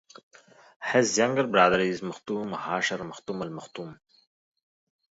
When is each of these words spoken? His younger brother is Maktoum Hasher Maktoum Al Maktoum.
His 0.83 1.15
younger 1.19 1.45
brother 1.45 1.79
is 1.79 2.01
Maktoum 2.01 2.57
Hasher 2.57 2.97
Maktoum 3.07 3.43
Al 3.43 3.49
Maktoum. 3.51 3.99